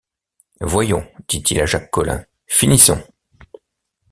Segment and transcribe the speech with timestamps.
[0.61, 3.03] Voyons, dit-il à Jacques Collin, finissons!